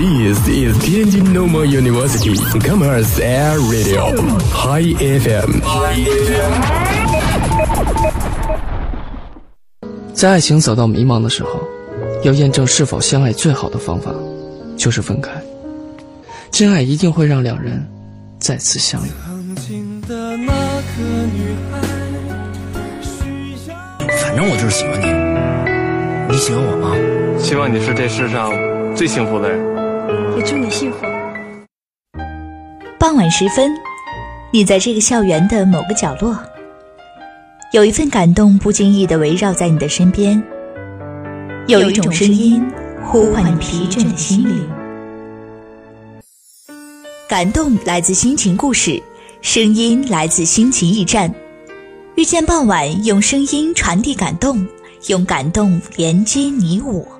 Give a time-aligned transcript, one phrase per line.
[0.00, 2.34] This is Tianjin Normal University
[2.66, 4.16] Commerce Air Radio
[4.50, 5.60] High FM。
[10.14, 11.60] 在爱情走到迷茫的时候，
[12.22, 14.10] 要验证是否相爱，最好的方法
[14.74, 15.30] 就是分开。
[16.50, 17.86] 真爱一定会让两人
[18.38, 19.10] 再次相遇。
[24.08, 26.96] 反正我就是喜欢你，你喜欢我吗？
[27.38, 28.50] 希望你是这世上
[28.96, 29.79] 最幸福的人。
[30.42, 30.98] 祝你幸福。
[32.98, 33.72] 傍晚时分，
[34.52, 36.38] 你在这个校园的某个角落，
[37.72, 40.42] 有一份感动不经意的围绕在你的身边，
[41.66, 42.62] 有一种声音
[43.02, 44.68] 呼唤你疲倦的心灵。
[47.28, 49.02] 感动来自心情故事，
[49.40, 51.32] 声音来自心情驿站。
[52.16, 54.66] 遇见傍晚，用声音传递感动，
[55.06, 57.19] 用感动连接你我。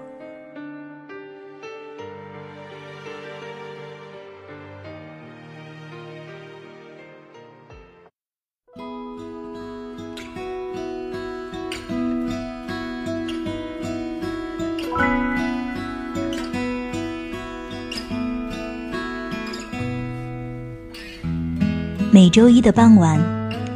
[22.21, 23.19] 每周一的傍晚，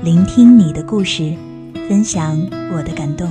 [0.02, 1.34] 聆听你的故事，
[1.88, 2.38] 分享
[2.74, 3.26] 我的感动。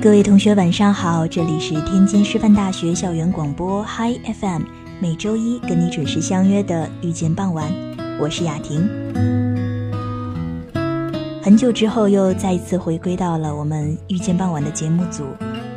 [0.00, 4.62] 各位同学，晚上好，这里是天津师范大学校园广播 Hi FM，
[5.00, 7.68] 每周一跟你准时相约的遇见傍晚，
[8.20, 8.88] 我是雅婷。
[11.42, 15.24] 很久之后，又再一次回归到了我们遇见傍晚的节目组。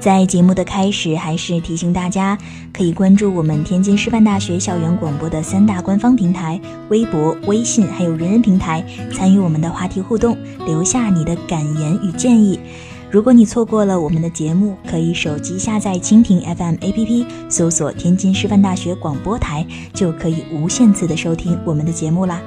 [0.07, 2.37] 在节目的开始，还是提醒大家，
[2.71, 8.81] 可以关注我们天津师范大学校园广播的三大官方平台：微博、微信，还有人人平台，
[9.13, 12.57] 参与我们的话题互动，留下你的感言与建议。
[13.11, 22.41] 如果你错过了我们的节目，可以手机下载蜻蜓 FM APP，搜索天津师范大学广播台，就可以无限次的收听我们的节目啦。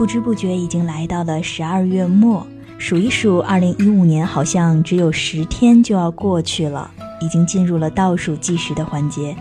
[0.00, 2.46] 不知不觉已经来到了十二月末，
[2.78, 6.90] 数一数，二零一五年好像只有十天就要过去了，
[7.20, 9.36] 已经进入了倒数计时的环节。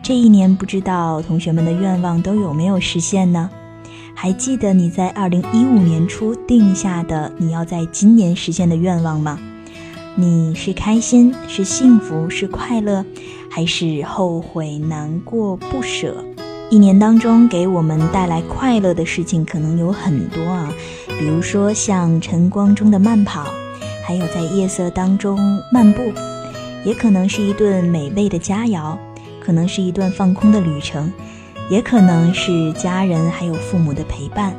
[0.00, 3.50] 这一年，不知道同学们的愿望都有没有实现呢？
[4.14, 9.40] 还记得你在二零一五年初定下的你要在今年实现的愿望吗？
[10.14, 13.04] 你是开心，是幸福，是快乐，
[13.50, 16.24] 还是后悔、难过、不舍？
[16.70, 20.72] 一年当中给我们带来快乐的事情可能有很多啊，
[21.18, 23.44] 比如说像晨光中的慢跑，
[24.06, 25.36] 还有在夜色当中
[25.72, 26.00] 漫步，
[26.84, 28.96] 也可能是一顿美味的佳肴，
[29.40, 31.12] 可能是一段放空的旅程，
[31.68, 34.54] 也可能是家人还有父母的陪伴。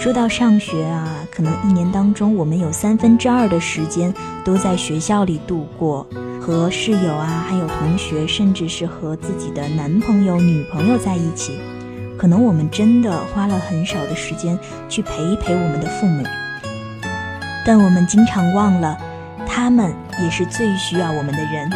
[0.00, 4.12] 说到上学啊，可能一年当中我们有三分之二的时间
[4.44, 6.04] 都在学校里度过。
[6.46, 11.58] 和室友啊，还有同学，甚至是和自己的男朋友、女朋友在一起，
[12.16, 14.56] 可能我们真的花了很少的时间
[14.88, 16.22] 去陪一陪我们的父母，
[17.66, 18.96] 但我们经常忘了，
[19.44, 19.92] 他们
[20.22, 21.68] 也是最需要我们的人。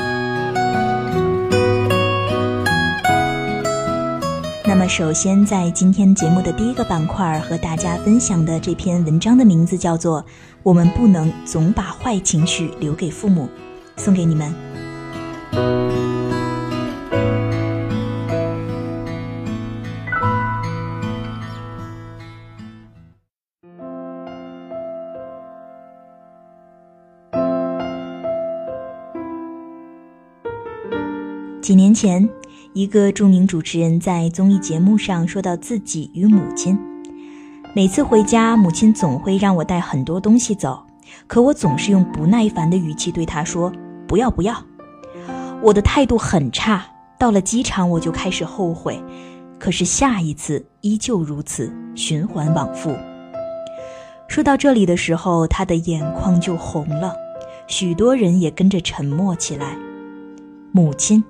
[4.65, 10.23] 那么，首先在今天节目的第一个板块和大家分享的这篇文章的名字叫做
[10.63, 13.47] 《我们不能总把坏情绪留给父母》。
[14.01, 14.51] 送给你们。
[31.61, 32.29] 几年前，
[32.73, 36.77] 一个著名主持人在综艺节目上说到自己与母亲：
[37.77, 40.83] 每次回家，母亲总会让我带很多东西走，
[41.29, 43.71] 可我总是用不耐烦的语气对她说。
[44.11, 44.61] 不要不要，
[45.63, 46.85] 我的态度很差。
[47.17, 49.01] 到了机场我就开始后悔，
[49.57, 52.93] 可是下一次依旧如此，循环往复。
[54.27, 57.15] 说到这里的时候，他的眼眶就红了，
[57.69, 59.79] 许多人也跟着沉默起来。
[60.73, 61.23] 母亲，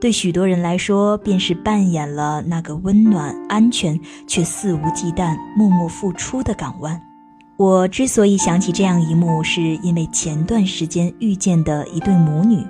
[0.00, 3.96] 对许多人来说，便是扮演了那个温暖、安全
[4.26, 7.00] 却肆无忌惮、默默付出的港湾。
[7.58, 12.64] 我之所以想起这样一幕，是因为前段时间遇见的一对母女。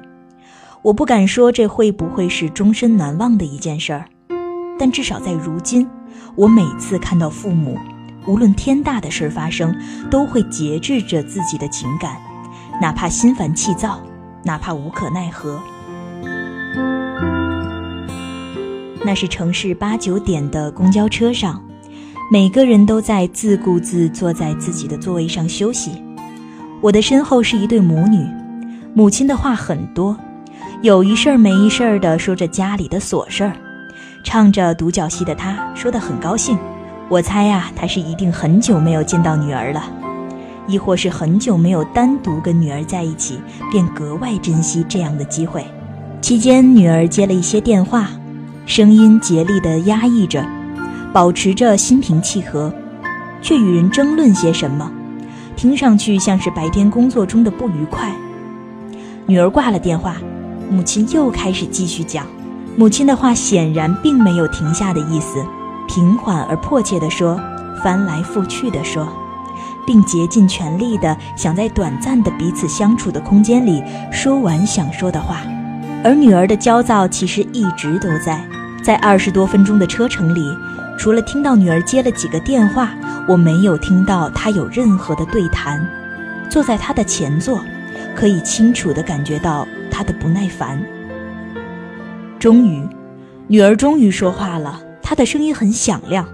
[0.80, 4.06] 我不敢说这会不会是终身难忘的一件事儿，
[4.78, 5.86] 但至少在如今，
[6.34, 7.76] 我每次看到父母，
[8.26, 9.76] 无论天大的事儿发生，
[10.10, 12.16] 都会节制着自己的情感，
[12.80, 14.00] 哪怕心烦气躁，
[14.42, 15.60] 哪怕无可奈何。
[19.04, 21.62] 那是城市八九点的公交车上。
[22.30, 25.92] 每个人都在自顾自坐在自己的座位上休息。
[26.82, 28.22] 我的身后是一对母女，
[28.92, 30.14] 母亲的话很多，
[30.82, 33.52] 有一事儿没一事儿的说着家里的琐事儿，
[34.22, 36.58] 唱着独角戏的她说得很高兴。
[37.08, 39.82] 我猜呀，她是一定很久没有见到女儿了，
[40.66, 43.40] 亦或是很久没有单独跟女儿在一起，
[43.70, 45.64] 便格外珍惜这样的机会。
[46.20, 48.10] 期间，女儿接了一些电话，
[48.66, 50.44] 声音竭力地压抑着，
[51.12, 52.72] 保持着心平气和，
[53.40, 54.90] 却与人争论些什么，
[55.56, 58.12] 听上去像是白天工作中的不愉快。
[59.26, 60.16] 女儿挂了电话，
[60.70, 62.26] 母亲又开始继续讲，
[62.76, 65.44] 母亲的话显然并没有停下的意思。
[65.88, 67.40] 平缓而迫切地说，
[67.82, 69.08] 翻来覆去地说，
[69.86, 73.82] 并竭尽全力地想在短暂的彼此相处的空间里
[74.12, 75.38] 说完想说的话。
[76.04, 78.46] 而女儿的焦躁其实一直都在。
[78.82, 80.40] 在二十多分钟的车程里，
[80.98, 82.92] 除了听到女儿接了几个电话，
[83.28, 85.88] 我没有听到她有任何的对谈。
[86.50, 87.60] 坐在她的前座，
[88.16, 90.82] 可以清楚地感觉到她的不耐烦。
[92.40, 92.82] 终于，
[93.46, 94.82] 女儿终于说话了。
[95.00, 96.26] 她的声音很响亮，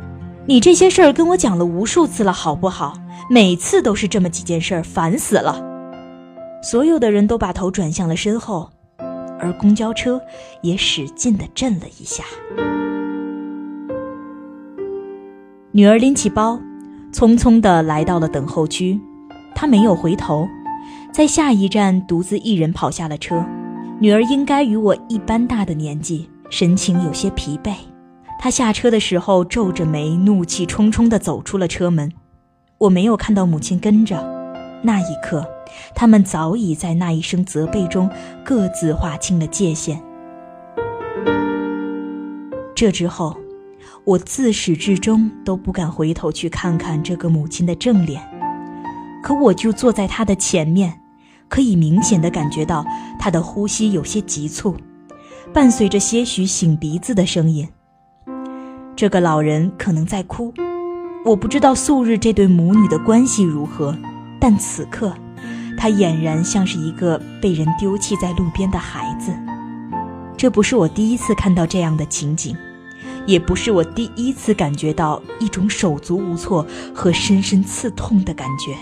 [0.46, 2.94] 你这些事儿跟我讲了无数次了，好不好？
[3.28, 5.62] 每次都是这么几件事儿，烦死了。
[6.62, 8.70] 所有的人都把头转向了身后，
[9.38, 10.20] 而公交车
[10.62, 12.24] 也使劲地震了一下。
[15.76, 16.56] 女儿拎起包，
[17.12, 18.96] 匆匆地来到了等候区，
[19.56, 20.46] 她没有回头，
[21.12, 23.44] 在下一站独自一人跑下了车。
[23.98, 27.74] 女儿应该与我一般大的年纪，神情有些疲惫。
[28.38, 32.12] 他下车的时候皱着眉，怒气冲冲地走出了车门。
[32.78, 34.24] 我没有看到母亲跟着。
[34.84, 35.44] 那一刻，
[35.92, 38.08] 他们早已在那一声责备中
[38.44, 40.00] 各自划清了界限。
[42.76, 43.36] 这之后，
[44.06, 48.22] 我自始至终都不敢回头去看看这个母亲的正脸。
[49.22, 51.00] 可我就坐在她的前面，
[51.48, 52.84] 可以明显的感觉到
[53.18, 54.76] 她的呼吸有些急促，
[55.54, 57.66] 伴随着些许擤鼻子的声音。
[58.94, 60.52] 这个老人可能在哭，
[61.24, 63.96] 我不知道素日这对母女的关系如何，
[64.38, 65.14] 但此刻，
[65.78, 69.32] 他俨然像是一个被人丢弃在路边的孩子。
[70.36, 72.54] 这不是我第一次看到这样的情景，
[73.26, 78.74] 也不是我第一次感觉到一种手足无措和深深刺痛的感觉。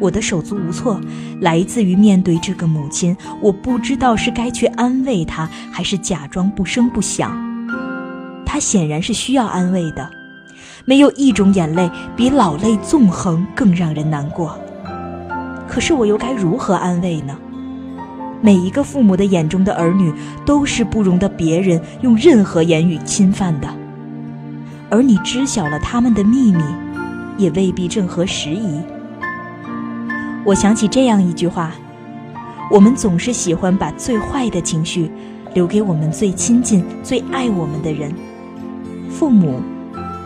[0.00, 1.00] 我的手足无措
[1.40, 7.32] 来自于面对这个母亲，我不知道是该去安慰她，还是假装不声不响。
[8.44, 10.08] 他显然是需要安慰的，
[10.84, 14.56] 没有一种眼泪比老泪纵横更让人难过。
[15.66, 17.36] 可是我又该如何安慰呢？
[18.44, 20.12] 每一个父母的眼中的儿女
[20.44, 23.66] 都是不容得别人用任何言语侵犯的，
[24.90, 26.62] 而你知晓了他们的秘密，
[27.38, 28.82] 也未必正合时宜。
[30.44, 31.70] 我想起这样一句话：
[32.70, 35.10] 我们总是喜欢把最坏的情绪
[35.54, 38.12] 留给我们最亲近、最爱我们的人。
[39.08, 39.62] 父母，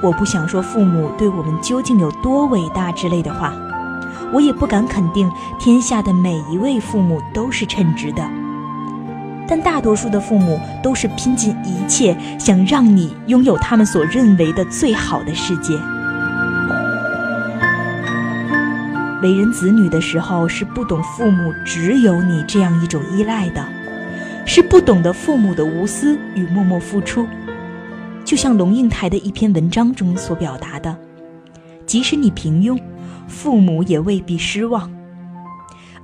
[0.03, 3.55] 我不想说父母对我们究竟有多伟大之类的话，
[4.33, 8.23] 我也不敢肯定天下的每一位父母都是称职的，
[9.49, 15.79] 但大多数的父母都是拼尽一切想让你拥有他们所认为的最好的世界。
[19.23, 23.65] 为人子女的时候是不懂父母只有你这样一种依赖的，
[24.45, 27.27] 是不懂得父母的无私与默默付出。
[28.25, 30.95] 就像龙应台的一篇文章中所表达的，
[31.87, 32.79] 即使你平庸，
[33.29, 34.91] 父母也未必失望。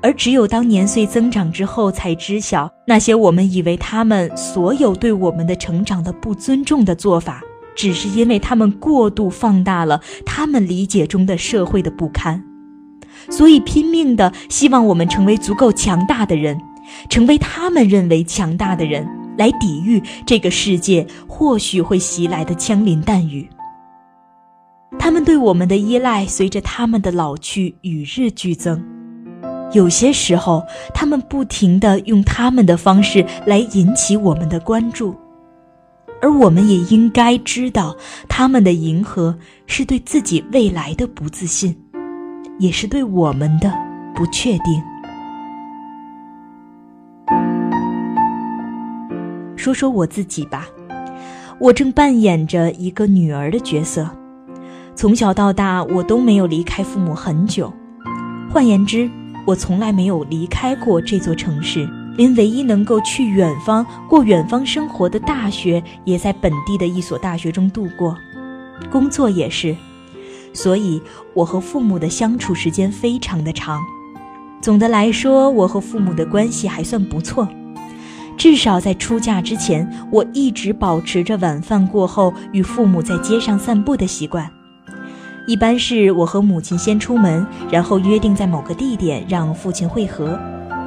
[0.01, 7.41] 而只有当年岁增长之后，才知晓那些我们以为他们所有对我们的成长的不尊重的做法，
[7.75, 12.45] 只是因为他们过度放大了他们理解中的社会的不堪，
[13.31, 16.61] 所以拼命的希望我们成为足够强大的人，
[17.09, 19.09] 成为他们认为强大的人。
[19.37, 23.49] 来抵御这个世界或许会袭来的枪林弹雨。
[24.99, 28.83] 他们对我们的依赖随着他们的老去与日俱增，
[29.73, 30.63] 有些时候，
[30.95, 35.15] 他们不停地用他们的方式来引起我们的关注，
[36.23, 37.95] 而我们也应该知道，
[38.29, 39.37] 他们的迎合
[39.67, 41.77] 是对自己未来的不自信，
[42.59, 43.73] 也是对我们的
[44.15, 44.83] 不确定。
[49.55, 50.67] 说说我自己吧，
[51.59, 54.09] 我正扮演着一个女儿的角色，
[54.97, 57.73] 从小到大我都没有离开父母很久，
[58.51, 59.11] 换言之，
[59.45, 68.17] 我从来没有离开过这座城市，连唯一能够去远方过远方生活的大学也在本地的一所大学中度过，
[68.91, 69.77] 工作也是，
[70.53, 71.03] 所以
[71.35, 73.81] 我和父母的相处时间非常的长。
[74.63, 77.47] 总的来说，我和父母的关系还算不错。
[78.37, 84.51] 至少在出嫁之前，我一直保持着晚饭过后与父母在街上散步的习惯。
[85.47, 90.39] 一般是我和母亲先出门，然后约定在某个地点让父亲会合。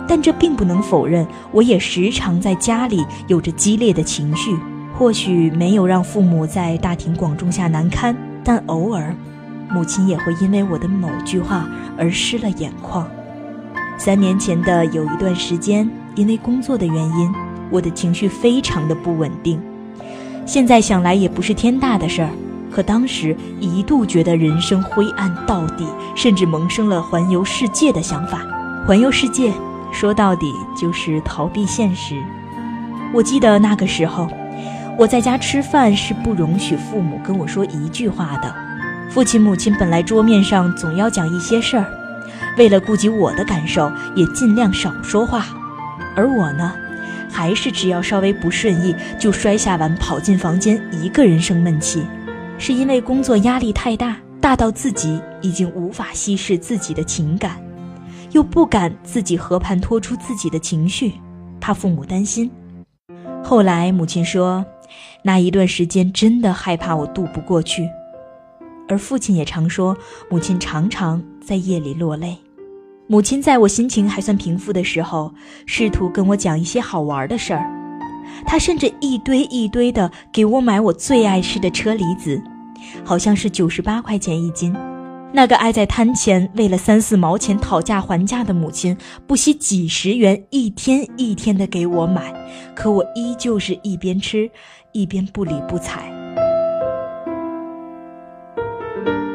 [0.08, 4.58] 但这并不能否认，我也时常在家里有着激烈的情绪。
[4.96, 9.16] 或许没有让父母在大庭广众下难堪，但偶尔，
[9.70, 13.08] 母亲也会因为我的某句话而湿了眼眶。
[13.96, 17.32] 三年前的有一段时间，因为工作的原因，
[17.70, 19.62] 我的情绪非常的不稳定。
[20.48, 22.30] 现在想来也不是天大的事儿，
[22.78, 25.84] 可当时一度觉得人生灰暗到底，
[26.16, 28.46] 甚至萌生了环游世界的想法。
[28.86, 29.52] 环游世界，
[29.92, 32.14] 说到底就是逃避现实。
[33.12, 34.30] 我记得那个时候。
[34.96, 38.56] 我在家吃饭是不容许父母跟我说一句话的。
[39.10, 41.86] 父亲母亲本来桌面上总要讲一些事儿，
[42.60, 45.46] 为了顾及我的感受，也尽量少说话。
[46.16, 46.72] 而我呢，
[47.32, 52.06] 还是只要稍微不顺意，就摔下碗跑进房间，一个人生闷气。
[52.58, 57.62] 是因为工作压力太大，大到自己已经无法稀释自己的情感，
[58.32, 61.14] 又不敢自己和盘托出自己的情绪，
[61.60, 62.50] 怕父母担心。
[63.44, 64.66] 后来母亲说。
[65.22, 67.86] 那一段时间真的害怕我渡不过去，
[68.88, 69.96] 而父亲也常说，
[70.30, 72.38] 母亲常常在夜里落泪。
[73.08, 75.34] 母亲在我心情还算平复的时候，
[75.66, 77.70] 试图跟我讲一些好玩的事儿。
[78.46, 82.42] 他甚至一堆一堆的给我买我最爱吃的车厘子，
[83.04, 84.76] 好像是九十八块钱一斤。
[85.34, 92.34] 那个爱在摊前为了三四毛钱讨价还价的母亲，不惜几十元一天一天的给我买，
[92.76, 94.50] 可我依旧是一边吃。
[94.94, 96.12] 一边不理不睬，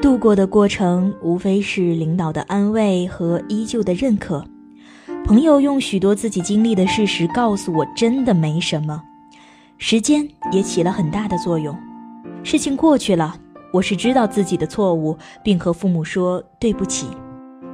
[0.01, 4.45] 度过的过程无非是领导的安慰和依旧的认可。
[5.25, 9.03] 朋友用许多自己经历的事实告诉我，真的没什么。
[9.79, 11.77] 时间也起了很大的作用。
[12.43, 13.35] 事情过去了，
[13.73, 17.07] 我是知道自己的错误，并和父母说对不起。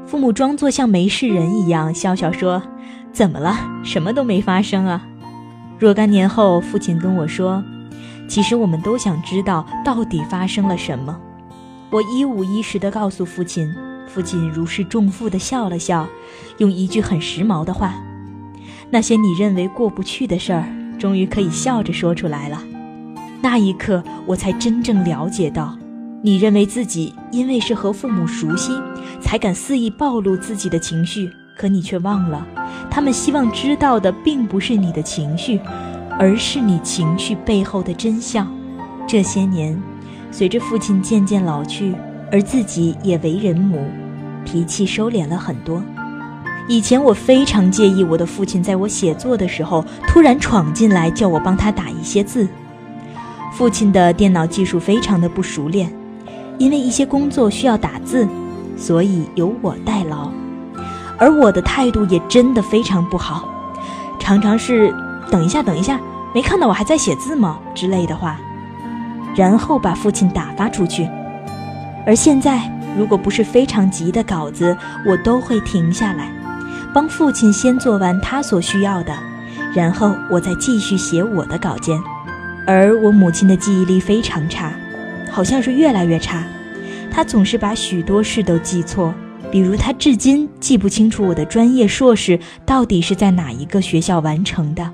[0.06, 2.62] 父母装作像没事人一样，笑笑说
[3.12, 3.56] ：“怎么了？
[3.82, 5.06] 什么都没发生啊。”
[5.78, 7.62] 若干年后，父亲跟我说。
[8.28, 11.18] 其实我们都想知道到底发生了什么。
[11.90, 13.66] 我一五一十地告诉父亲，
[14.08, 16.08] 父亲如释重负地笑了笑，
[16.56, 17.94] 用一句很时髦的话
[18.90, 20.64] ：“那些你认为过不去的事儿，
[20.98, 22.62] 终于可以笑着说出来了。”
[23.40, 25.76] 那一刻，我才真正了解到，
[26.22, 28.72] 你认为自己因为是和父母熟悉，
[29.20, 32.44] 才敢肆意暴露自己的情绪，可你却忘了，
[32.90, 35.60] 他们希望知道的并不是你的情绪。
[36.20, 38.52] 而是你情绪背后的真相。
[39.06, 39.80] 这些年，
[40.32, 41.94] 随着父亲渐渐老去，
[42.30, 43.84] 而自己也为人母，
[44.44, 45.82] 脾气收敛了很多。
[46.68, 52.46] 以前我非常介意我的父亲在我写作的时候突然闯进来叫我帮他打一些字。
[53.54, 55.90] 父亲的电脑技术非常的不熟练，
[56.58, 58.28] 因为一些工作需要打字，
[58.76, 60.30] 所以由我代劳。
[61.16, 63.48] 而我的态度也真的非常不好，
[64.18, 64.94] 常常是。
[65.30, 66.00] 等一下，等一下，
[66.34, 67.58] 没看到我还在写字吗？
[67.74, 68.38] 之类的话，
[69.36, 71.06] 然后把父亲打发出去。
[72.08, 72.62] 而现在，
[72.96, 74.74] 如果不是非常急的稿子，
[75.04, 76.32] 我都会停下来，
[76.90, 79.12] 帮父亲先做完他所需要的，
[79.74, 82.00] 然后我再继续写我的稿件。
[82.66, 84.72] 而我母亲的记忆力非常差，
[85.30, 86.42] 好像是越来越差，
[87.10, 89.12] 她总是把许多事都记错，
[89.50, 94.90] 比如她至今记不清楚我的专业硕士到底是在哪一个学校完成的。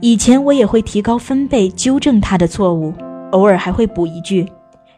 [0.00, 2.94] 以前我也会提高分贝纠正他的错误，
[3.32, 4.46] 偶尔还会补一句：“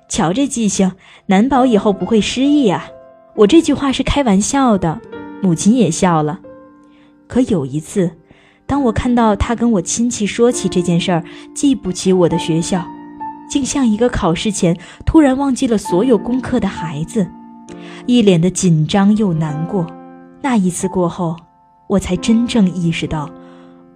[0.09, 0.93] 瞧这记性，
[1.27, 2.89] 难保以后不会失忆啊。”
[3.37, 5.01] 我这句话是开玩笑的，
[5.41, 6.41] 母亲也笑了。
[7.29, 8.11] 可有一次，
[8.67, 11.23] 当我看到他跟我亲戚说起这件事儿，
[11.55, 12.85] 记不起我的学校，
[13.49, 17.25] 竟像一个考试前突然忘记了所有功课的孩子，
[18.07, 19.87] 一脸的紧张又难过。
[20.41, 21.37] 那一次过后，
[21.87, 23.31] 我才真正意识到。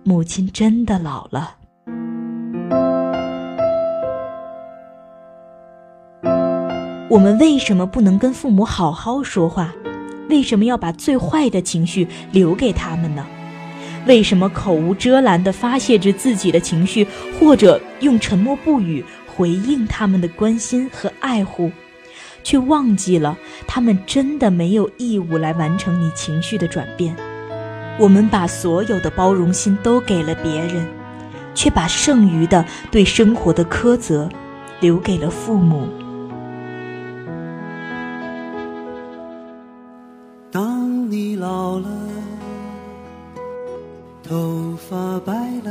[0.05, 1.57] 母亲真的老了。
[7.13, 9.71] 我们为什么不能跟父母好好说话？
[10.31, 13.27] 为什么要把最坏的情绪留给他们呢？
[14.07, 17.07] 为什么口无遮拦地发泄着自己的情绪，
[17.39, 21.71] 或者用沉默不语回应他们的关心和爱护，
[22.43, 27.15] 却忘记了他们真的没有义务来完成你情绪的转变？
[27.99, 30.89] 我们把所有的包容心都给了别人，
[31.55, 34.31] 却把剩余的对生活的苛责
[34.81, 35.87] 留给了父母。
[44.33, 45.71] 头发白了，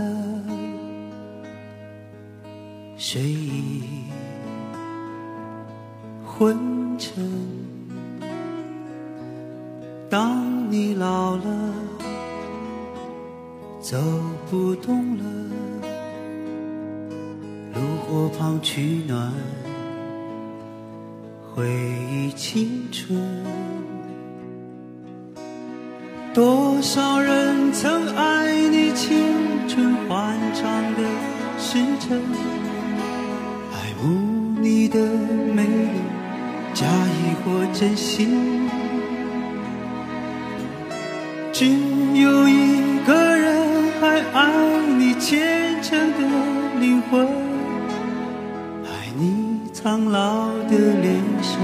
[2.96, 3.82] 睡意
[6.24, 6.71] 昏
[42.16, 47.28] 有一个人还爱你虔诚的灵魂，
[48.86, 51.60] 爱你苍老的脸上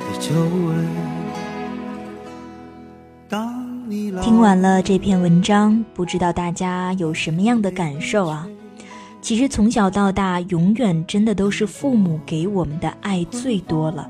[0.00, 0.34] 的皱
[0.66, 0.86] 纹。
[4.22, 8.46] 听完了这篇文章，不知道大家有什么样的感受啊？
[9.20, 14.08] 其实从小到大，永远真的都是父母给我们的爱最多了。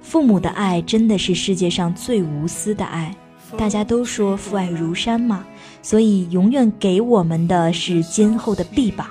[0.00, 3.14] 父母的爱真的是世界上最无私的爱。
[3.56, 5.44] 大家都说父爱如山嘛，
[5.80, 9.06] 所以永远给我们的是坚厚的臂膀。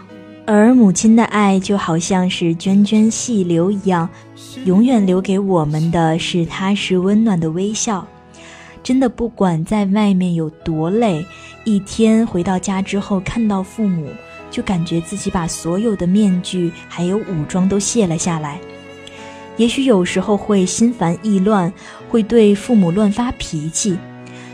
[0.46, 4.08] 而母亲的爱就好像是涓涓细流一样，
[4.66, 8.06] 永远留给我们的是踏实温暖的微笑。
[8.84, 11.26] 真的不管在外面有多累，
[11.64, 14.10] 一天回到家之后看到父母，
[14.52, 18.60] 就感觉自己把所有的面具还有武装都卸了下来。
[19.56, 21.72] 也许有时候会心烦意乱，
[22.10, 23.98] 会对父母乱发脾气，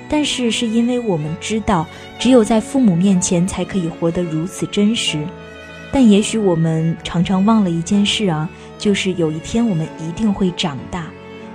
[0.09, 1.85] 但是是因为我们知道，
[2.17, 5.23] 只有在父母面前才可以活得如此真实。
[5.91, 11.05] 但也许我们常常忘了一件事啊，就是有一天我们一定会长大。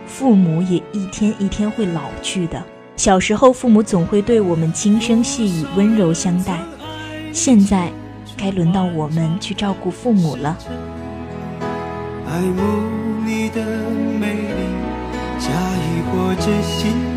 [0.06, 2.62] 父母也一天一天会老去的。
[2.96, 6.58] 小时候，父母总会对我们轻声细语、温柔相待。
[7.32, 7.90] 现在，
[8.36, 10.56] 该轮到我们去照顾父母了。
[12.28, 12.62] 爱慕
[13.24, 13.64] 你的
[14.20, 14.68] 美丽，
[15.40, 17.13] 假意或真心。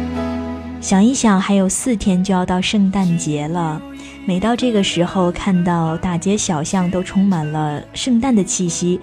[0.80, 3.82] 想一想，还有四天就要到圣诞节了。
[4.26, 9.00] 每到这个时候，看到大街小巷都充满了圣诞的气息。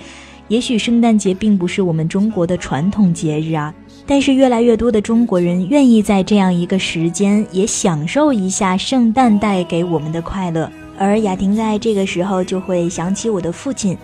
[0.48, 3.74] 也许圣诞节并不是我们中国的传统节日啊。
[4.06, 13.96] 但是越来越多的中国人愿意在这样一个时间也享受一下圣诞带给我们的快乐，而雅婷在这个时候就会想起我的父亲，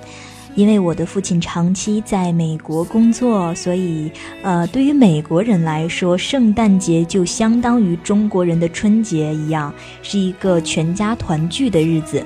[0.61, 12.23] 因为我的父亲长期在美国工作，所以呃，对于美国人来说，圣诞节就相当于中国人的春节一样，是一个全家团聚的日子。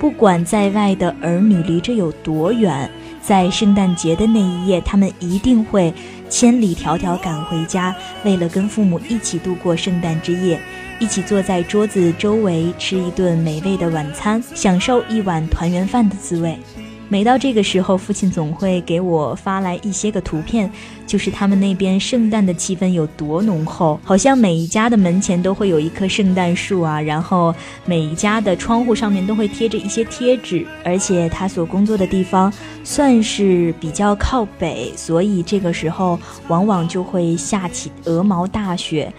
[0.00, 2.90] 不管在外的儿女离着有多远，
[3.22, 5.94] 在圣诞节的那一夜，他们一定会。
[6.28, 7.94] 千里迢迢赶回家，
[8.24, 10.60] 为了跟父母一起度过圣诞之夜，
[10.98, 16.58] 一起坐在桌子周围吃一顿美味的晚餐，享受一碗团圆饭的滋味。
[17.08, 20.70] 每到这个时候，父亲总会给我发来一些个图片，
[21.06, 39.12] 就是他们那边圣诞的气氛有多浓厚，好像每一家的门前都会有一棵圣诞树啊，然后每一家的窗户上面都会贴着一些贴纸，而且他所工作的地方算是比较靠北，所以这个时候往往就会下起鹅毛大雪。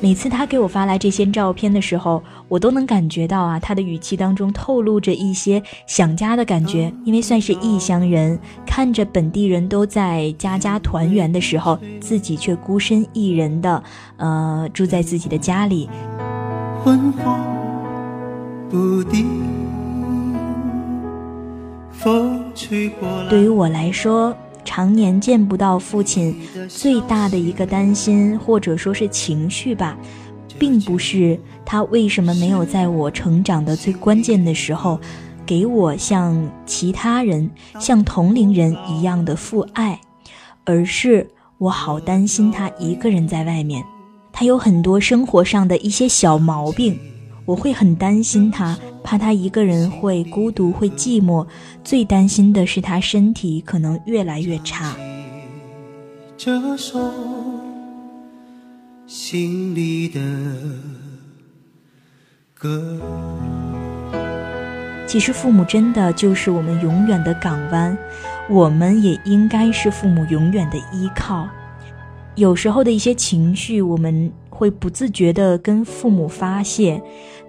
[0.00, 6.92] 每次他给我发来这些照片的时候，我都能感觉到啊，他的语气当中透露着一些想家的感觉。
[7.04, 13.82] 因为算是异乡人，看着本地人都在家家团圆的时候，自己却孤身一人的，
[14.16, 15.88] 呃，住在自己的家里。
[16.82, 17.40] 昏黄
[18.70, 19.26] 不定，
[21.90, 23.28] 风吹过来。
[23.28, 24.36] 对于我来说。
[24.66, 26.36] 常年见不到父亲，
[26.68, 29.96] 最大的一个担心或者说是情绪吧，
[30.58, 35.00] 并不是他为什么没有在我成长的最关键的时候，
[35.46, 37.48] 给我像其他人、
[37.78, 39.98] 像同龄人一样的父爱，
[40.64, 41.26] 而是
[41.56, 43.82] 我好担心他一个人在外面，
[44.32, 46.98] 他有很多生活上的一些小毛病。
[47.46, 48.76] 我会很担心他，
[49.06, 51.46] 怕他一个人会孤独、会寂寞。
[51.84, 54.96] 最担心的是他身体可能越来越差。
[56.36, 56.98] 这首
[59.06, 60.20] 心里的
[62.52, 63.00] 歌。
[65.06, 67.96] 其实父母真的就是我们永远的港湾，
[68.50, 71.48] 我们也应该是父母永远的依靠。
[72.34, 77.00] 有时候的一些情绪，我们会不自觉地跟父母发泄。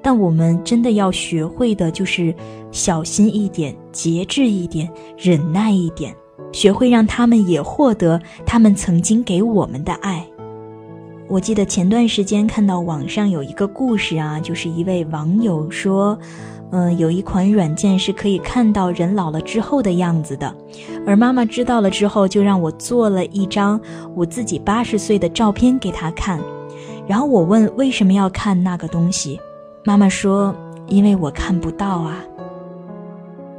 [0.04, 2.34] 但我们真的要学会的就是
[2.72, 6.14] 小心一点、节制一点、忍耐一点，
[6.52, 10.26] 学会让他们也获得他们曾经给我们的爱。
[11.28, 16.18] 我记得前段时间看到网上有一个故事啊，就是一位网友说，
[16.72, 20.56] 嗯，有一款软件是可以看到人老了之后的样子的，
[21.06, 23.78] 而妈妈知道了之后，就让我做了一张
[24.16, 26.40] 我自己八十岁的照片给她看，
[27.08, 29.40] 然后我问为什么要看那个东西，
[29.86, 30.54] 妈妈说
[30.88, 32.24] 因为我看不到啊。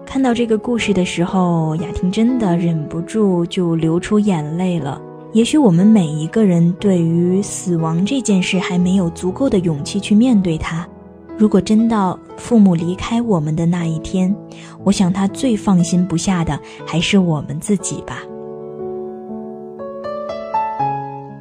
[0.04, 5.00] 看到这个故事的时候，雅婷真的忍不住就流出眼泪了。
[5.32, 10.88] 也许我们每一个人对于死亡这件事还没有足够的勇气去面对它。
[11.36, 14.34] 如果真到父母离开我们的那一天，
[14.82, 18.22] 我想他最放心不下的还是我们自己吧。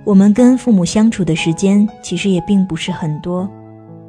[0.08, 3.46] 我们跟父母相处的时间其实也并不是很多，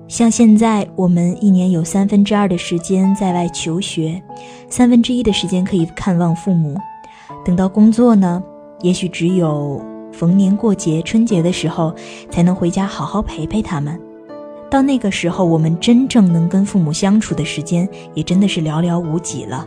[0.06, 4.22] 像现在我们一年有三分之二的时间在外求学，
[4.70, 6.76] 三分之一的时间可以看望父母。
[7.44, 8.40] 等到工作呢？
[8.80, 11.92] 也许只有逢年过节、春节的时候，
[12.30, 14.00] 才能回家好好陪陪他们。
[14.70, 19.66] 到那个时候，我们真正能跟父母相处的时间，也真的是寥寥无几了。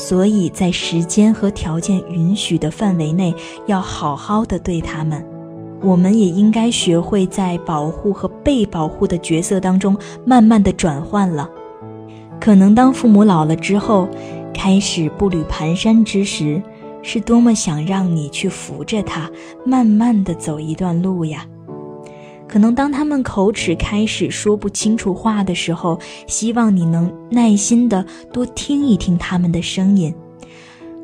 [0.00, 3.34] 所以在时间和条件允许的范围内，
[3.66, 5.22] 要好好的对他们。
[5.82, 11.46] 我们也应该学会在保护和被保护的角色当中，慢慢的转换了。
[12.40, 14.08] 可能当父母老了之后，
[14.54, 16.62] 开始步履蹒跚之时，
[17.02, 19.30] 是多么想让你去扶着他，
[19.66, 21.44] 慢慢的走一段路呀。
[22.50, 30.12] 可能当他们口齿开始说不清楚话的时候，希望你能耐心的多听一听他们的声音。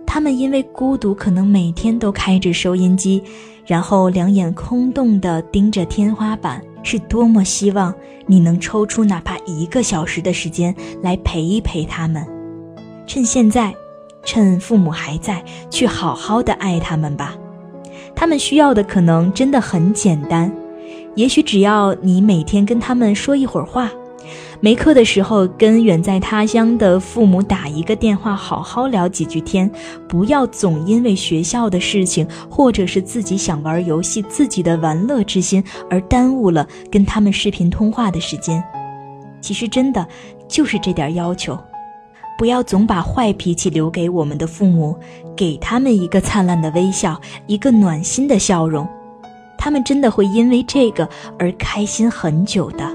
[0.05, 3.23] 他们因为孤独，可能每天都开着收音机，
[3.65, 7.95] 然后两眼空洞的盯着天花板，是多么希望
[8.27, 12.27] 你能抽出哪怕一个小时的时间来陪一陪他们。
[13.07, 13.73] 趁现在，
[14.25, 17.37] 趁父母还在，去好好的爱他们吧。
[18.17, 20.53] 他们需要的可能真的很简单，
[21.17, 23.91] 也许只要你每天跟他们说一会儿话，
[24.61, 29.71] 没课的时候跟远在他乡的父母打一个电话，好好聊几句天。
[30.07, 38.63] 不要总因为学校的事情，或者是自己想玩游戏、自己的玩乐之心，而耽误了跟他们视频通话的时间。
[39.41, 40.07] 其实真的
[40.47, 41.59] 就是这点要求。
[42.39, 44.95] 不要总把坏脾气留给我们的父母，
[45.35, 48.87] 给他们一个灿烂的微笑，一个暖心的笑容，
[49.67, 51.09] 他们真的会因为这个
[51.41, 52.89] 而开心很久的。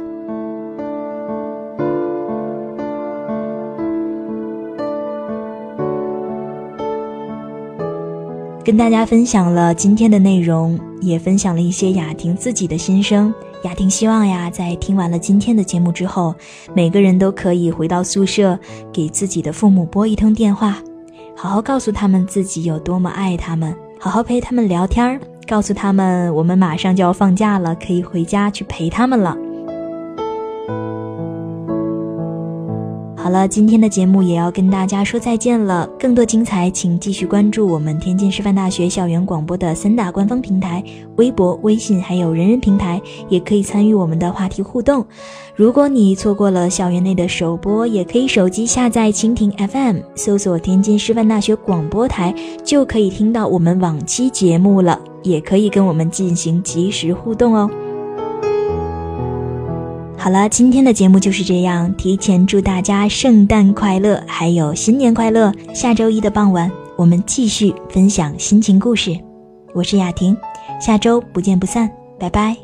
[8.64, 13.34] 跟大家分享了今天的内容，也分享了一些雅婷自己的心声。
[13.66, 16.34] 雅婷希望呀，在听完了今天的节目之后，
[16.74, 18.58] 每个人都可以回到宿舍，
[18.94, 20.78] 给自己的父母拨一通电话，
[21.36, 25.20] 好好告诉他们自己有多么爱他们，好好陪他们聊天儿，
[25.52, 29.36] 告诉他们我们马上就要放假了，可以回家去陪他们了。
[33.18, 35.86] 好了，今天的节目也要跟大家说再见了。
[36.00, 40.82] 更多精彩，请继续关注我们天津师范大学校园广播的三大官方平台：
[41.18, 45.06] 微博、微信，还有人人平台，也可以参与我们的话题互动。
[45.54, 52.34] 如果你错过了校园内的首播，也可以手机下载蜻蜓 FM，搜索天津师范大学广播台，
[52.64, 57.70] 就可以听到我们往期节目了，也可以跟我们进行及时互动哦。
[60.18, 61.92] 好了，今天的节目就是这样。
[61.96, 65.52] 提前祝大家圣诞快乐，还有新年快乐！
[65.74, 69.18] 下周一的傍晚，我们继续分享心情故事。
[69.74, 70.38] 我是雅婷，
[70.80, 72.56] 下周不见不散，拜拜。